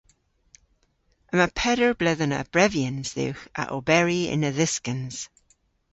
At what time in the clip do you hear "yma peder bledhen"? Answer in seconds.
1.31-2.37